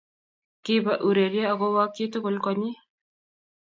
kibe 0.63 0.93
urerie 1.09 1.45
ak 1.51 1.57
kowok 1.61 1.89
chii 1.95 2.11
tugul 2.11 2.37
konyii 2.43 2.77